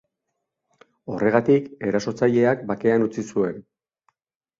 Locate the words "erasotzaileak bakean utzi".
1.89-3.25